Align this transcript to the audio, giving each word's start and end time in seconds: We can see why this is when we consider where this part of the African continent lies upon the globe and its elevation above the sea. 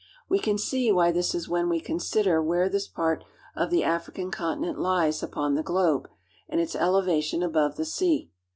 We 0.27 0.39
can 0.39 0.57
see 0.57 0.91
why 0.91 1.11
this 1.11 1.35
is 1.35 1.47
when 1.47 1.69
we 1.69 1.79
consider 1.79 2.41
where 2.41 2.67
this 2.69 2.87
part 2.87 3.23
of 3.55 3.69
the 3.69 3.83
African 3.83 4.31
continent 4.31 4.79
lies 4.79 5.21
upon 5.21 5.53
the 5.53 5.61
globe 5.61 6.09
and 6.49 6.59
its 6.59 6.75
elevation 6.75 7.43
above 7.43 7.75
the 7.75 7.85
sea. 7.85 8.31